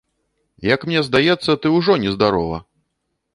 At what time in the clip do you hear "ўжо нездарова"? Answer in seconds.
1.77-2.57